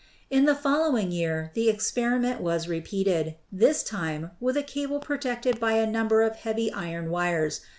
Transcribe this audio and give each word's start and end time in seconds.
In 0.31 0.45
the 0.45 0.55
following 0.55 1.11
year 1.11 1.51
the 1.53 1.69
experiment 1.69 2.41
was 2.41 2.67
repeated, 2.67 3.35
this 3.51 3.83
time 3.83 4.31
with 4.39 4.57
a 4.57 4.63
cable 4.63 4.99
protected 4.99 5.59
by 5.59 5.73
a 5.73 5.85
number 5.85 6.23
of 6.23 6.37
heavy 6.37 6.73
iron 6.73 7.11
wires. 7.11 7.61